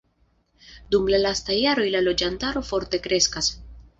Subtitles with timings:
[0.93, 3.53] Dum la lastaj jaroj la loĝantaro forte kreskas.